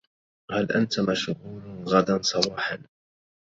هل 0.53 0.71
انت 0.71 0.99
مشغول 0.99 1.83
غداً 1.91 2.21
صباحاً؟ 2.21 2.77